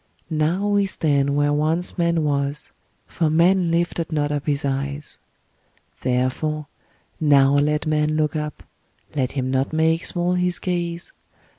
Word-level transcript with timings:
Now 0.31 0.67
we 0.67 0.87
stand 0.87 1.35
where 1.35 1.53
once 1.53 1.95
man 1.95 2.23
was, 2.23 2.71
for 3.05 3.29
man 3.29 3.69
lifted 3.69 4.11
not 4.11 4.31
up 4.31 4.47
his 4.47 4.65
eyes. 4.65 5.19
Therefore, 6.01 6.65
now 7.19 7.53
let 7.53 7.85
man 7.85 8.17
look 8.17 8.35
up, 8.35 8.63
let 9.15 9.33
him 9.33 9.51
not 9.51 9.73
make 9.73 10.07
small 10.07 10.33
his 10.33 10.57
gaze. 10.57 11.13